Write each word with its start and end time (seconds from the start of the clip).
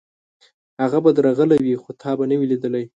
هغه 0.81 0.97
به 1.03 1.11
درغلی 1.17 1.59
وي، 1.61 1.75
خو 1.81 1.89
تا 2.01 2.11
به 2.17 2.23
نه 2.29 2.35
وي 2.37 2.45
لېدلی. 2.51 2.85